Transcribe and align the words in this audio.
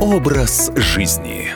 Образ 0.00 0.70
жизни. 0.76 1.48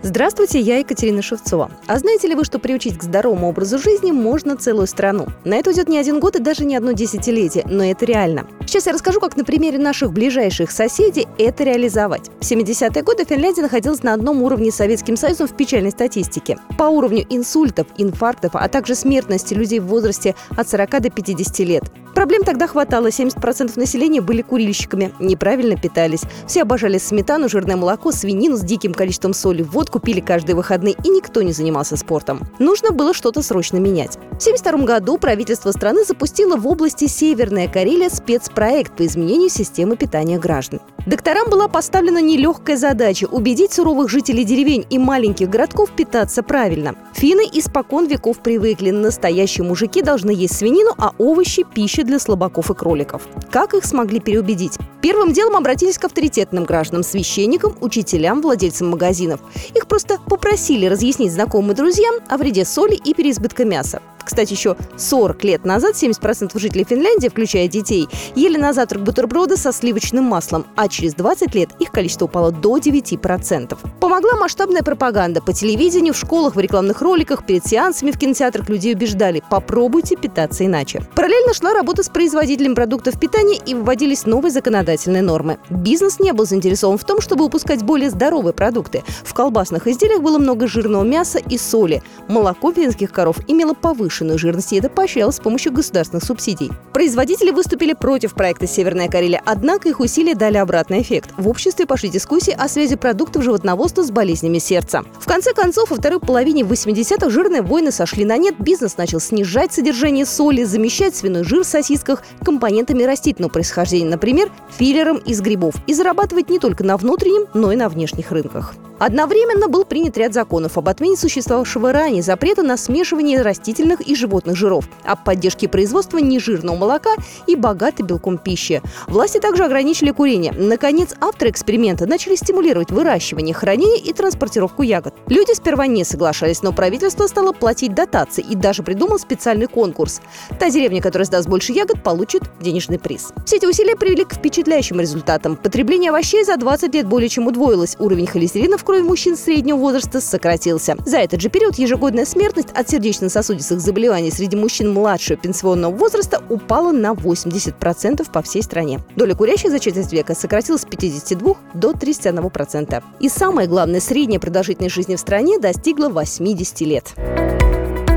Здравствуйте, 0.00 0.58
я 0.58 0.78
Екатерина 0.78 1.20
Шевцова. 1.20 1.70
А 1.86 1.98
знаете 1.98 2.28
ли 2.28 2.34
вы, 2.34 2.44
что 2.44 2.58
приучить 2.58 2.96
к 2.96 3.02
здоровому 3.02 3.50
образу 3.50 3.78
жизни 3.78 4.10
можно 4.10 4.56
целую 4.56 4.86
страну? 4.86 5.26
На 5.44 5.56
это 5.56 5.68
уйдет 5.68 5.88
не 5.88 5.98
один 5.98 6.18
год 6.18 6.36
и 6.36 6.38
даже 6.38 6.64
не 6.64 6.76
одно 6.76 6.92
десятилетие, 6.92 7.66
но 7.68 7.84
это 7.84 8.06
реально. 8.06 8.46
Сейчас 8.66 8.86
я 8.86 8.94
расскажу, 8.94 9.20
как 9.20 9.36
на 9.36 9.44
примере 9.44 9.78
наших 9.78 10.14
ближайших 10.14 10.70
соседей 10.70 11.28
это 11.38 11.62
реализовать. 11.64 12.30
В 12.40 12.50
70-е 12.50 13.02
годы 13.02 13.26
Финляндия 13.26 13.60
находилась 13.60 14.02
на 14.02 14.14
одном 14.14 14.42
уровне 14.42 14.70
с 14.72 14.76
Советским 14.76 15.18
Союзом 15.18 15.46
в 15.46 15.54
печальной 15.54 15.90
статистике. 15.90 16.58
По 16.78 16.84
уровню 16.84 17.26
инсультов, 17.28 17.86
инфарктов, 17.98 18.52
а 18.54 18.66
также 18.68 18.94
смертности 18.94 19.52
людей 19.52 19.78
в 19.78 19.88
возрасте 19.88 20.34
от 20.56 20.66
40 20.70 21.02
до 21.02 21.10
50 21.10 21.58
лет. 21.60 21.84
Проблем 22.14 22.42
тогда 22.44 22.66
хватало. 22.66 23.08
70% 23.08 23.78
населения 23.78 24.20
были 24.20 24.42
курильщиками, 24.42 25.12
неправильно 25.18 25.76
питались. 25.76 26.22
Все 26.46 26.62
обожали 26.62 26.98
сметану, 26.98 27.48
жирное 27.48 27.76
молоко, 27.76 28.12
свинину 28.12 28.56
с 28.56 28.60
диким 28.60 28.94
количеством 28.94 29.34
соли, 29.34 29.62
водку 29.62 29.98
пили 29.98 30.20
каждые 30.20 30.56
выходные, 30.56 30.94
и 31.04 31.08
никто 31.08 31.42
не 31.42 31.52
занимался 31.52 31.96
спортом. 31.96 32.40
Нужно 32.58 32.90
было 32.90 33.14
что-то 33.14 33.42
срочно 33.42 33.78
менять. 33.78 34.18
В 34.42 34.44
1972 34.44 34.96
году 34.96 35.18
правительство 35.18 35.70
страны 35.70 36.04
запустило 36.04 36.56
в 36.56 36.66
области 36.66 37.06
Северная 37.06 37.68
Карелия 37.68 38.10
спецпроект 38.10 38.96
по 38.96 39.06
изменению 39.06 39.48
системы 39.48 39.96
питания 39.96 40.36
граждан. 40.36 40.80
Докторам 41.06 41.48
была 41.48 41.68
поставлена 41.68 42.20
нелегкая 42.20 42.76
задача– 42.76 43.26
убедить 43.30 43.72
суровых 43.72 44.10
жителей 44.10 44.42
деревень 44.42 44.84
и 44.90 44.98
маленьких 44.98 45.48
городков 45.48 45.90
питаться 45.92 46.42
правильно. 46.42 46.96
Финны 47.14 47.48
испокон 47.52 48.06
веков 48.06 48.40
привыкли. 48.40 48.90
Настоящие 48.90 49.64
мужики 49.64 50.02
должны 50.02 50.32
есть 50.32 50.56
свинину, 50.56 50.90
а 50.98 51.12
овощи– 51.18 51.64
пища 51.74 52.02
для 52.02 52.18
слабаков 52.18 52.68
и 52.68 52.74
кроликов. 52.74 53.22
Как 53.52 53.74
их 53.74 53.84
смогли 53.84 54.18
переубедить? 54.18 54.76
Первым 55.02 55.32
делом 55.32 55.56
обратились 55.56 55.98
к 55.98 56.04
авторитетным 56.04 56.64
гражданам, 56.64 57.04
священникам, 57.04 57.76
учителям, 57.80 58.40
владельцам 58.40 58.90
магазинов. 58.90 59.40
Их 59.74 59.86
просто 59.86 60.18
попросили 60.28 60.86
разъяснить 60.86 61.32
знакомым 61.32 61.72
и 61.72 61.74
друзьям 61.74 62.16
о 62.28 62.36
вреде 62.36 62.64
соли 62.64 62.94
и 62.94 63.14
переизбытка 63.14 63.64
мяса. 63.64 64.00
Кстати, 64.24 64.52
еще 64.52 64.76
40 64.96 65.44
лет 65.44 65.64
назад 65.64 65.94
70% 65.94 66.58
жителей 66.58 66.84
Финляндии, 66.84 67.28
включая 67.28 67.68
детей, 67.68 68.08
ели 68.34 68.56
на 68.56 68.72
завтрак 68.72 69.02
бутерброды 69.02 69.56
со 69.56 69.72
сливочным 69.72 70.24
маслом, 70.24 70.66
а 70.76 70.88
через 70.88 71.14
20 71.14 71.54
лет 71.54 71.70
их 71.78 71.90
количество 71.90 72.26
упало 72.26 72.50
до 72.50 72.78
9%. 72.78 73.78
Помогла 74.00 74.36
масштабная 74.36 74.82
пропаганда. 74.82 75.40
По 75.42 75.52
телевидению, 75.52 76.14
в 76.14 76.18
школах, 76.18 76.56
в 76.56 76.60
рекламных 76.60 77.02
роликах, 77.02 77.46
перед 77.46 77.66
сеансами 77.66 78.10
в 78.10 78.18
кинотеатрах 78.18 78.68
людей 78.68 78.94
убеждали– 78.94 79.42
попробуйте 79.50 80.16
питаться 80.16 80.64
иначе. 80.64 81.02
Параллельно 81.14 81.54
шла 81.54 81.74
работа 81.74 82.02
с 82.02 82.08
производителем 82.08 82.74
продуктов 82.74 83.18
питания 83.18 83.58
и 83.64 83.74
вводились 83.74 84.26
новые 84.26 84.50
законодательные 84.50 85.22
нормы. 85.22 85.58
Бизнес 85.70 86.20
не 86.20 86.32
был 86.32 86.46
заинтересован 86.46 86.98
в 86.98 87.04
том, 87.04 87.20
чтобы 87.20 87.44
выпускать 87.44 87.82
более 87.82 88.10
здоровые 88.10 88.52
продукты. 88.52 89.02
В 89.24 89.34
колбасных 89.34 89.86
изделиях 89.86 90.20
было 90.20 90.38
много 90.38 90.66
жирного 90.66 91.04
мяса 91.04 91.38
и 91.38 91.58
соли. 91.58 92.02
Молоко 92.28 92.72
финских 92.72 93.12
коров 93.12 93.36
имело 93.48 93.74
повышенную 93.74 94.11
повышенную 94.12 94.38
жирность, 94.38 94.72
и 94.72 94.76
это 94.76 94.88
поощрялось 94.88 95.36
с 95.36 95.40
помощью 95.40 95.72
государственных 95.72 96.24
субсидий. 96.24 96.70
Производители 96.92 97.50
выступили 97.50 97.94
против 97.94 98.34
проекта 98.34 98.66
«Северная 98.66 99.08
Карелия», 99.08 99.42
однако 99.44 99.88
их 99.88 100.00
усилия 100.00 100.34
дали 100.34 100.58
обратный 100.58 101.00
эффект. 101.00 101.30
В 101.38 101.48
обществе 101.48 101.86
пошли 101.86 102.10
дискуссии 102.10 102.54
о 102.56 102.68
связи 102.68 102.96
продуктов 102.96 103.42
животноводства 103.42 104.02
с 104.02 104.10
болезнями 104.10 104.58
сердца. 104.58 105.02
В 105.18 105.26
конце 105.26 105.54
концов, 105.54 105.90
во 105.90 105.96
второй 105.96 106.20
половине 106.20 106.62
80-х 106.62 107.30
жирные 107.30 107.62
войны 107.62 107.90
сошли 107.90 108.24
на 108.24 108.36
нет, 108.36 108.56
бизнес 108.58 108.98
начал 108.98 109.20
снижать 109.20 109.72
содержание 109.72 110.26
соли, 110.26 110.64
замещать 110.64 111.16
свиной 111.16 111.44
жир 111.44 111.62
в 111.62 111.66
сосисках 111.66 112.22
компонентами 112.44 113.04
растительного 113.04 113.50
происхождения, 113.50 114.10
например, 114.10 114.50
филлером 114.76 115.16
из 115.16 115.40
грибов, 115.40 115.74
и 115.86 115.94
зарабатывать 115.94 116.50
не 116.50 116.58
только 116.58 116.84
на 116.84 116.96
внутреннем, 116.96 117.46
но 117.54 117.72
и 117.72 117.76
на 117.76 117.88
внешних 117.88 118.30
рынках. 118.30 118.74
Одновременно 119.04 119.66
был 119.66 119.84
принят 119.84 120.16
ряд 120.16 120.32
законов 120.32 120.78
об 120.78 120.88
отмене 120.88 121.16
существовавшего 121.16 121.92
ранее 121.92 122.22
запрета 122.22 122.62
на 122.62 122.76
смешивание 122.76 123.42
растительных 123.42 124.01
и 124.02 124.14
животных 124.14 124.56
жиров, 124.56 124.88
об 125.04 125.24
поддержке 125.24 125.68
производства 125.68 126.18
нежирного 126.18 126.76
молока 126.76 127.14
и 127.46 127.56
богатой 127.56 128.04
белком 128.04 128.38
пищи. 128.38 128.82
Власти 129.06 129.38
также 129.38 129.64
ограничили 129.64 130.10
курение. 130.10 130.52
Наконец, 130.52 131.14
авторы 131.20 131.50
эксперимента 131.50 132.06
начали 132.06 132.34
стимулировать 132.34 132.90
выращивание, 132.90 133.54
хранение 133.54 134.00
и 134.00 134.12
транспортировку 134.12 134.82
ягод. 134.82 135.14
Люди 135.28 135.54
сперва 135.54 135.86
не 135.86 136.04
соглашались, 136.04 136.62
но 136.62 136.72
правительство 136.72 137.26
стало 137.26 137.52
платить 137.52 137.94
дотации 137.94 138.44
и 138.48 138.54
даже 138.54 138.82
придумал 138.82 139.18
специальный 139.18 139.66
конкурс. 139.66 140.20
Та 140.58 140.70
деревня, 140.70 141.00
которая 141.00 141.26
сдаст 141.26 141.48
больше 141.48 141.72
ягод, 141.72 142.02
получит 142.02 142.42
денежный 142.60 142.98
приз. 142.98 143.32
Все 143.46 143.56
эти 143.56 143.66
усилия 143.66 143.96
привели 143.96 144.24
к 144.24 144.34
впечатляющим 144.34 145.00
результатам. 145.00 145.56
Потребление 145.56 146.10
овощей 146.10 146.44
за 146.44 146.56
20 146.56 146.94
лет 146.94 147.06
более 147.06 147.28
чем 147.28 147.46
удвоилось. 147.46 147.96
Уровень 147.98 148.26
холестерина 148.26 148.76
в 148.76 148.84
крови 148.84 149.02
мужчин 149.02 149.36
среднего 149.36 149.76
возраста 149.76 150.20
сократился. 150.20 150.96
За 151.06 151.18
этот 151.18 151.40
же 151.40 151.48
период 151.48 151.76
ежегодная 151.76 152.24
смертность 152.24 152.70
от 152.74 152.88
сердечно-сосудистых 152.88 153.80
заболеваний 153.80 153.91
среди 154.30 154.56
мужчин 154.56 154.92
младшего 154.92 155.36
пенсионного 155.36 155.92
возраста 155.94 156.42
упала 156.48 156.92
на 156.92 157.12
80% 157.12 158.30
по 158.30 158.42
всей 158.42 158.62
стране. 158.62 159.00
Доля 159.16 159.34
курящих 159.34 159.70
за 159.70 159.78
четверть 159.78 160.12
века 160.12 160.34
сократилась 160.34 160.82
с 160.82 160.86
52 160.86 161.54
до 161.74 161.92
31%. 161.92 163.02
И 163.20 163.28
самое 163.28 163.68
главное, 163.68 164.00
средняя 164.00 164.40
продолжительность 164.40 164.94
жизни 164.94 165.16
в 165.16 165.20
стране 165.20 165.58
достигла 165.58 166.08
80 166.08 166.80
лет. 166.82 167.14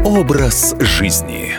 Образ 0.05 0.75
жизни. 0.79 1.53